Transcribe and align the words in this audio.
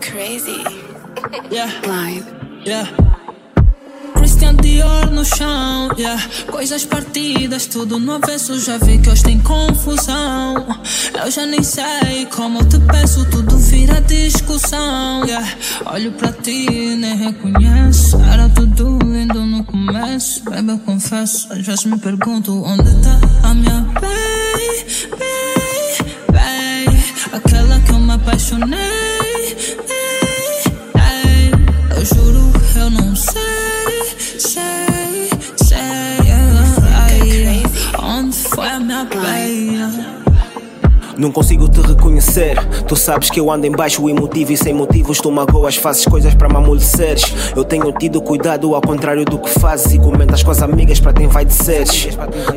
crazy. 0.00 0.64
Yeah. 1.50 1.70
Line. 1.86 2.24
Yeah. 2.64 3.09
Dior 4.80 5.10
no 5.10 5.22
chão, 5.26 5.90
yeah. 5.98 6.18
Coisas 6.50 6.86
partidas, 6.86 7.66
tudo 7.66 7.98
no 7.98 8.14
avesso. 8.14 8.58
Já 8.58 8.78
vi 8.78 8.96
que 8.96 9.10
hoje 9.10 9.22
tem 9.24 9.38
confusão. 9.40 10.54
Eu 11.22 11.30
já 11.30 11.44
nem 11.44 11.62
sei 11.62 12.24
como 12.34 12.60
eu 12.60 12.64
te 12.66 12.78
peço, 12.78 13.26
tudo 13.26 13.58
vira 13.58 14.00
discussão. 14.00 15.22
Yeah. 15.26 15.46
Olho 15.84 16.12
pra 16.12 16.32
ti, 16.32 16.96
nem 16.96 17.14
reconheço. 17.14 18.16
Era 18.22 18.48
tudo 18.48 18.98
lindo 19.04 19.44
no 19.44 19.62
começo. 19.64 20.42
Baby, 20.44 20.70
eu 20.70 20.78
confesso. 20.78 21.52
Às 21.52 21.66
vezes 21.66 21.84
me 21.84 21.98
pergunto 21.98 22.64
onde 22.64 22.90
tá 23.02 23.20
a 23.42 23.52
minha 23.52 23.80
baby, 24.00 24.86
baby. 26.32 27.04
Aquela 27.34 27.78
que 27.80 27.90
eu 27.90 27.98
me 27.98 28.12
apaixonei. 28.14 28.78
Ei, 30.96 31.50
Eu 31.98 32.04
juro, 32.06 32.49
foi 39.12 39.18
a 39.18 39.48
minha 39.48 39.88
baia? 39.88 40.29
Não 41.20 41.30
consigo 41.30 41.68
te 41.68 41.82
reconhecer. 41.82 42.56
Tu 42.86 42.96
sabes 42.96 43.28
que 43.28 43.38
eu 43.38 43.50
ando 43.50 43.66
em 43.66 43.70
baixo 43.70 44.08
emotivo 44.08 44.52
e 44.52 44.56
sem 44.56 44.72
motivos 44.72 45.18
tu 45.18 45.30
magoas, 45.30 45.76
fazes 45.76 46.06
coisas 46.06 46.34
para 46.34 46.48
me 46.48 46.56
amoleceres. 46.56 47.52
Eu 47.54 47.62
tenho 47.62 47.92
tido 47.92 48.22
cuidado 48.22 48.74
ao 48.74 48.80
contrário 48.80 49.22
do 49.26 49.38
que 49.38 49.50
fazes 49.50 49.92
e 49.92 49.98
comentas 49.98 50.42
com 50.42 50.50
as 50.50 50.62
amigas 50.62 50.98
para 50.98 51.12
vai 51.28 51.44
desceres. 51.44 52.08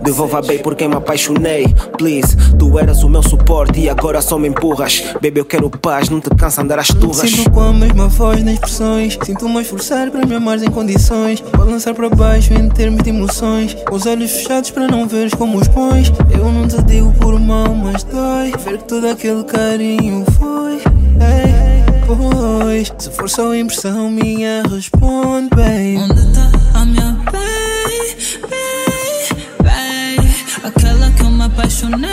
Devolva 0.01 0.41
bem 0.41 0.59
por 0.59 0.75
quem 0.75 0.87
me 0.87 0.95
apaixonei. 0.95 1.75
Please, 1.97 2.37
tu 2.57 2.79
eras 2.79 3.03
o 3.03 3.09
meu 3.09 3.21
suporte 3.21 3.81
e 3.81 3.89
agora 3.89 4.21
só 4.21 4.39
me 4.39 4.47
empurras. 4.47 5.03
Baby, 5.15 5.39
eu 5.39 5.45
quero 5.45 5.69
paz, 5.69 6.07
não 6.07 6.21
te 6.21 6.29
cansa 6.29 6.61
andar 6.61 6.79
às 6.79 6.87
turras. 6.87 7.29
Sinto 7.29 7.51
com 7.51 7.59
a 7.59 7.73
mesma 7.73 8.07
voz 8.07 8.41
nas 8.43 8.53
expressões 8.53 9.19
Sinto-me 9.25 9.61
esforçar 9.61 10.09
para 10.09 10.25
me 10.25 10.35
amar 10.35 10.61
em 10.63 10.69
condições 10.69 11.43
Balançar 11.57 11.93
para 11.93 12.09
baixo 12.09 12.53
em 12.53 12.69
termos 12.69 13.03
de 13.03 13.09
emoções 13.09 13.73
Com 13.87 13.95
os 13.95 14.05
olhos 14.05 14.31
fechados 14.31 14.69
para 14.71 14.87
não 14.87 15.07
veres 15.07 15.33
como 15.33 15.57
os 15.57 15.67
pões 15.67 16.11
Eu 16.31 16.51
não 16.51 16.67
te 16.67 16.81
digo 16.83 17.11
por 17.13 17.39
mal, 17.39 17.73
mas 17.73 18.03
dói 18.03 18.52
Ver 18.59 18.77
que 18.77 18.83
todo 18.85 19.07
aquele 19.09 19.43
carinho 19.43 20.25
foi 20.37 20.75
Ei, 20.75 21.83
pois 22.05 22.93
Se 22.97 23.09
for 23.11 23.29
só 23.29 23.53
impressão 23.55 24.09
minha, 24.09 24.63
responde 24.63 25.49
bem 25.55 25.97
Onde 25.99 26.33
tá 26.33 26.51
a 26.73 26.85
minha 26.85 27.11
baby, 27.31 28.39
baby? 29.61 30.33
Aquela 30.63 31.11
que 31.11 31.21
eu 31.23 31.29
me 31.29 31.43
apaixonei. 31.43 32.09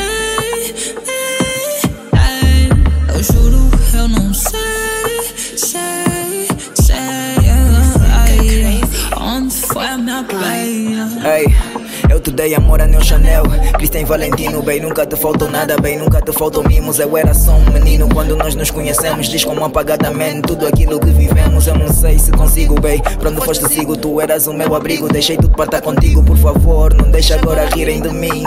Ei, 2.13 2.69
Eu 3.15 3.23
juro, 3.23 3.71
eu 3.95 4.09
não 4.09 4.35
sei, 4.35 5.57
sei, 5.57 6.49
sei. 6.75 6.97
ai, 8.11 8.81
Onde 9.21 9.55
foi 9.55 9.87
a 9.87 9.97
minha 9.99 10.23
baia? 10.25 11.09
Dei 12.33 12.55
amor 12.55 12.81
a 12.81 12.87
Neo 12.87 13.03
Chanel. 13.05 13.43
Cristian 13.75 14.05
Valentino, 14.05 14.63
bem, 14.63 14.81
nunca 14.81 15.05
te 15.05 15.17
faltou 15.17 15.51
nada 15.51 15.77
Bem, 15.77 15.99
nunca 15.99 16.21
te 16.21 16.33
faltou 16.33 16.63
mimos. 16.67 16.99
Eu 16.99 17.17
era 17.17 17.35
só 17.35 17.53
um 17.53 17.71
menino 17.71 18.09
quando 18.09 18.37
nós 18.37 18.55
nos 18.55 18.71
conhecemos. 18.71 19.29
Diz 19.29 19.45
como 19.45 19.65
apagadamente 19.65 20.43
tudo 20.43 20.67
aquilo 20.67 21.01
que 21.01 21.11
vivemos. 21.11 21.67
Eu 21.67 21.77
não 21.77 21.89
sei 21.89 22.19
se 22.19 22.31
consigo, 22.31 22.81
bem 22.81 23.01
Pra 23.01 23.31
onde 23.31 23.41
foste 23.45 23.69
sigo, 23.69 23.97
tu 23.97 24.21
eras 24.21 24.47
o 24.47 24.53
meu 24.53 24.75
abrigo 24.75 25.09
Deixei 25.09 25.37
tudo 25.37 25.55
para 25.55 25.65
estar 25.65 25.81
contigo, 25.81 26.23
por 26.23 26.37
favor 26.37 26.95
Não 26.95 27.11
deixa 27.11 27.35
agora 27.35 27.67
rirem 27.67 28.01
de 28.01 28.11
mim. 28.11 28.45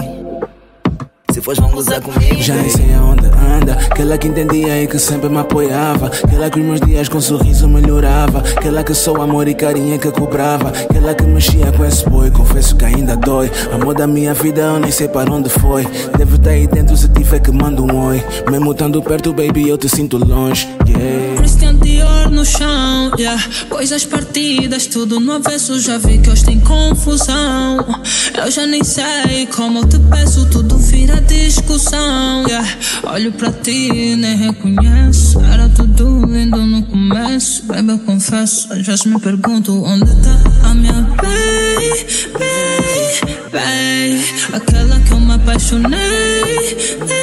Se 1.32 1.42
fores 1.42 1.60
vão 1.60 1.72
gozar 1.72 2.02
comigo. 2.02 2.42
Já 2.42 2.56
nem 2.56 2.70
sei 2.70 2.94
aonde 2.94 3.26
anda 3.26 3.78
Aquela 3.94 4.18
que 4.18 4.28
entendia 4.28 4.82
e 4.82 4.88
que 4.88 4.98
sempre 4.98 5.30
me 5.30 5.38
apoiava. 5.38 6.08
Aquela 6.08 6.50
que 6.50 6.60
os 6.60 6.66
meus 6.66 6.82
dias 6.82 7.08
com 7.08 7.22
sorriso 7.22 7.70
melhorava. 7.70 8.40
Aquela 8.40 8.84
que 8.84 8.92
só 8.92 9.16
amor 9.22 9.48
e 9.48 9.54
carinha 9.54 10.00
que 10.00 10.10
cobrava. 10.10 10.70
Aquela 10.70 11.14
que 11.14 11.24
mexia 11.24 11.72
com 11.72 11.86
esse 11.86 12.04
boi 12.10 12.32
Confesso 12.32 12.76
que 12.76 12.86
ainda 12.86 13.16
dói. 13.16 13.52
Amor 13.72 13.94
da 13.94 14.08
minha 14.08 14.34
vida 14.34 14.62
eu 14.62 14.80
nem 14.80 14.90
sei 14.90 15.08
para 15.08 15.32
onde 15.32 15.48
foi. 15.48 15.86
Deve 16.18 16.38
estar 16.38 16.50
aí 16.50 16.66
dentro 16.66 16.98
se 16.98 17.08
tiver 17.10 17.40
que 17.40 17.52
mando 17.52 17.84
um 17.84 18.08
oi. 18.08 18.24
Mesmo 18.50 18.72
estando 18.72 19.00
perto 19.04 19.32
baby 19.32 19.70
eu 19.70 19.78
te 19.78 19.88
sinto 19.88 20.18
longe 20.18 20.68
Yeah. 20.88 21.36
Christian 21.38 21.76
Dior 21.76 22.30
no 22.30 22.44
chão, 22.46 23.12
yeah. 23.18 23.42
Coisas 23.70 24.06
partidas, 24.06 24.88
tudo 24.88 25.20
no 25.20 25.34
avesso. 25.34 25.80
Já 25.80 25.98
vi 25.98 26.18
que 26.18 26.30
hoje 26.30 26.46
tem 26.46 26.60
confusão. 26.60 27.78
Eu 28.44 28.52
já 28.52 28.68
nem 28.68 28.84
sei 28.84 29.48
como 29.56 29.80
eu 29.80 29.88
te 29.88 29.98
peço, 30.00 30.46
tudo 30.50 30.78
vira 30.78 31.22
discussão. 31.22 32.46
Yeah. 32.46 32.68
Olho 33.04 33.32
pra 33.32 33.50
ti, 33.54 34.18
nem 34.18 34.36
reconheço. 34.36 35.40
Era 35.40 35.70
tudo 35.70 36.26
lindo 36.26 36.58
no 36.58 36.84
começo. 36.84 37.64
Baby, 37.68 37.92
eu 37.92 38.00
confesso. 38.00 38.68
Vezes 38.68 39.06
me 39.06 39.18
pergunto 39.18 39.82
onde 39.86 40.14
tá 40.22 40.70
a 40.70 40.74
minha 40.74 40.94
baby. 40.94 41.54
Aquela 44.52 45.00
que 45.00 45.14
eu 45.14 45.20
me 45.22 45.36
apaixonei. 45.36 47.23